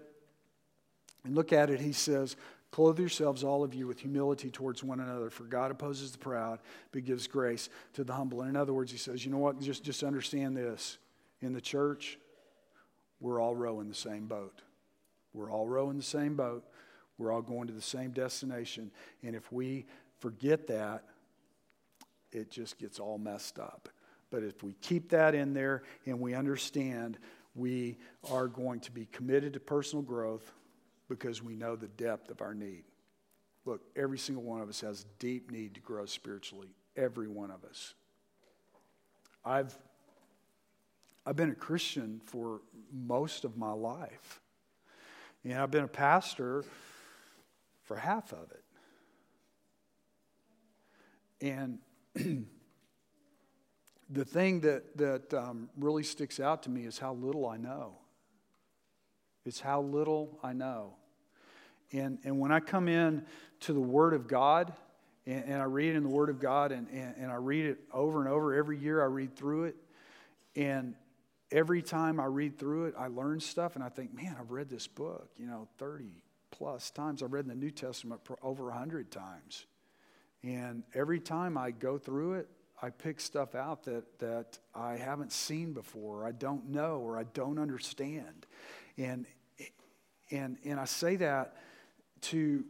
[1.25, 2.37] and look at it, He says,
[2.71, 6.59] Clothe yourselves, all of you, with humility towards one another, for God opposes the proud,
[6.93, 8.43] but gives grace to the humble.
[8.43, 9.61] And in other words, He says, You know what?
[9.61, 10.99] Just, just understand this.
[11.41, 12.19] In the church,
[13.21, 14.63] we're all rowing the same boat.
[15.33, 16.65] We're all rowing the same boat.
[17.19, 18.91] We're all going to the same destination.
[19.23, 19.87] And if we
[20.19, 21.05] forget that,
[22.37, 23.89] it just gets all messed up.
[24.31, 27.19] But if we keep that in there and we understand,
[27.55, 27.97] we
[28.31, 30.53] are going to be committed to personal growth
[31.09, 32.85] because we know the depth of our need.
[33.65, 36.69] Look, every single one of us has deep need to grow spiritually.
[36.97, 37.95] Every one of us.
[39.45, 39.77] I've,
[41.25, 42.61] I've been a Christian for
[42.93, 44.41] most of my life.
[45.45, 46.65] And I've been a pastor
[47.85, 48.65] for half of it.
[51.41, 51.79] And
[54.11, 57.99] the thing that, that um, really sticks out to me is how little I know.
[59.45, 60.95] It's how little I know.
[61.93, 63.25] And, and when I come in
[63.61, 64.73] to the Word of God,
[65.27, 67.79] and, and I read in the Word of God, and, and, and I read it
[67.93, 69.77] over and over, every year I read through it,
[70.57, 70.95] and
[71.53, 74.69] every time I read through it, I learn stuff, and I think, man, I've read
[74.69, 77.23] this book, you know, 30 plus times.
[77.23, 79.67] I've read the New Testament over 100 times.
[80.47, 82.49] And every time I go through it,
[82.81, 87.19] I pick stuff out that, that I haven't seen before, or I don't know, or
[87.19, 88.47] I don't understand.
[88.97, 89.27] And,
[90.31, 91.57] and, and I say that
[92.23, 92.65] to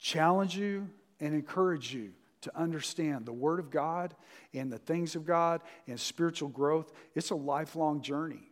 [0.00, 0.88] challenge you
[1.20, 4.16] and encourage you to understand the Word of God
[4.52, 6.92] and the things of God and spiritual growth.
[7.14, 8.50] It's a lifelong journey.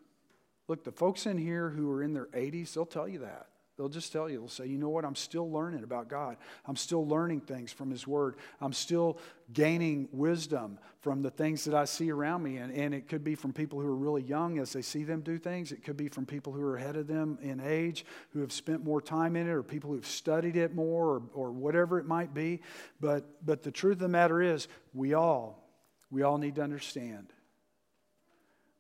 [0.69, 3.49] Look, the folks in here who are in their 80s, they'll tell you that.
[3.77, 6.39] They'll just tell you, they'll say, you know what, I'm still learning about God.
[6.65, 8.37] I'm still learning things from His Word.
[8.59, 9.19] I'm still
[9.53, 12.57] gaining wisdom from the things that I see around me.
[12.57, 15.21] And, and it could be from people who are really young as they see them
[15.21, 15.73] do things.
[15.73, 18.83] It could be from people who are ahead of them in age, who have spent
[18.83, 22.33] more time in it, or people who've studied it more, or, or whatever it might
[22.33, 22.63] be.
[22.99, 25.69] But, but the truth of the matter is, we all,
[26.11, 27.31] we all need to understand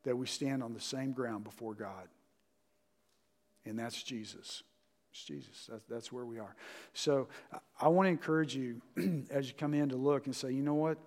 [0.05, 2.09] that we stand on the same ground before God.
[3.67, 4.63] And that's Jesus.
[5.17, 5.67] It's Jesus.
[5.71, 6.55] That's, that's where we are.
[6.93, 7.29] So
[7.81, 8.83] I want to encourage you
[9.31, 10.99] as you come in to look and say, you know what?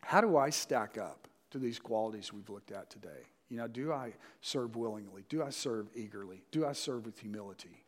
[0.00, 3.28] How do I stack up to these qualities we've looked at today?
[3.48, 5.24] You know, do I serve willingly?
[5.28, 6.42] Do I serve eagerly?
[6.50, 7.84] Do I serve with humility?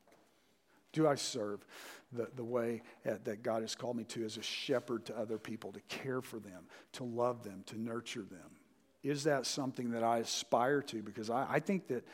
[0.93, 1.67] Do I serve
[2.13, 5.39] the, the way eh, that God has called me to as a shepherd to other
[5.39, 8.62] people, to care for them, to love them, to nurture them?
[9.03, 11.03] Is that something that I aspire to?
[11.03, 12.05] Because I, I think that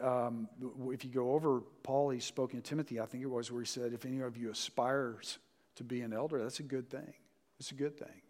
[0.00, 0.48] um,
[0.90, 3.66] if you go over Paul, he spoke in Timothy, I think it was where he
[3.66, 5.38] said, if any of you aspires
[5.76, 7.14] to be an elder, that's a good thing.
[7.58, 8.22] It's a good thing.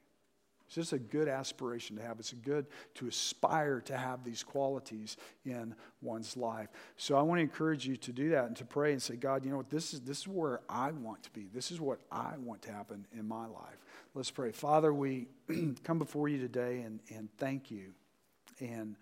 [0.66, 2.18] It's just a good aspiration to have.
[2.18, 6.68] It's a good to aspire to have these qualities in one's life.
[6.96, 9.44] So I want to encourage you to do that and to pray and say, God,
[9.44, 9.70] you know what?
[9.70, 11.48] This is, this is where I want to be.
[11.54, 13.84] This is what I want to happen in my life.
[14.14, 14.50] Let's pray.
[14.50, 15.28] Father, we
[15.84, 17.92] come before you today and, and thank you.
[18.60, 18.96] And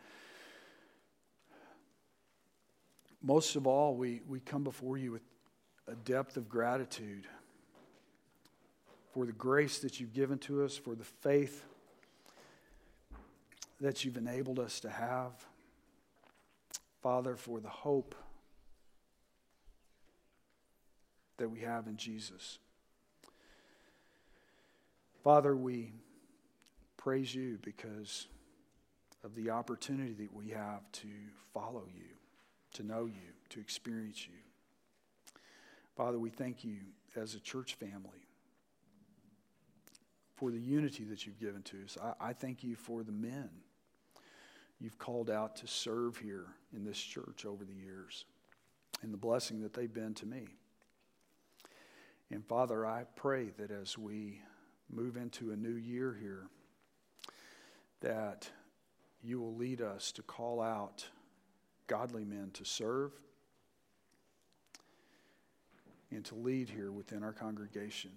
[3.23, 5.23] most of all, we, we come before you with
[5.89, 7.27] a depth of gratitude
[9.13, 11.65] for the grace that you've given to us, for the faith
[13.81, 15.33] that you've enabled us to have.
[17.03, 18.15] Father, for the hope
[21.37, 22.59] that we have in Jesus.
[25.23, 25.93] Father, we
[26.97, 28.27] praise you because
[29.25, 31.09] of the opportunity that we have to
[31.53, 32.11] follow you,
[32.75, 34.35] to know you, to experience you.
[35.97, 36.81] Father, we thank you
[37.17, 38.29] as a church family
[40.37, 41.97] for the unity that you've given to us.
[42.03, 43.49] I, I thank you for the men
[44.81, 48.27] you've called out to serve here in this church over the years
[49.03, 50.49] and the blessing that they've been to me.
[52.31, 54.43] And Father, I pray that as we
[54.91, 56.49] move into a new year here,
[58.01, 58.51] that
[59.25, 61.07] you will lead us to call out
[61.87, 63.13] godly men to serve
[66.11, 68.11] and to lead here within our congregation.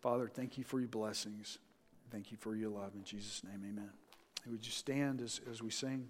[0.00, 1.58] Father, thank you for your blessings.
[2.10, 2.94] Thank you for your love.
[2.94, 3.90] In Jesus' name, amen.
[4.44, 6.06] And would you stand as, as we sing?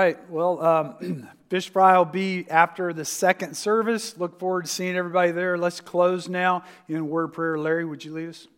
[0.00, 0.30] Right.
[0.30, 4.16] Well, um, fish fry will be after the second service.
[4.16, 5.58] Look forward to seeing everybody there.
[5.58, 7.58] Let's close now in word prayer.
[7.58, 8.48] Larry, would you lead us?